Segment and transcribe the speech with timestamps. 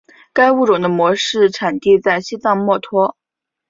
[0.33, 3.15] 该物种的模式产地在西藏墨脱。